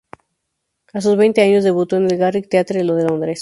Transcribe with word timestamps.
A 0.93 0.99
sus 1.01 1.15
veinte 1.15 1.43
años 1.43 1.63
debutó 1.63 1.95
en 1.95 2.09
el 2.09 2.17
"Garrick 2.17 2.49
Theatre" 2.49 2.79
de 2.79 2.85
Londres. 3.03 3.29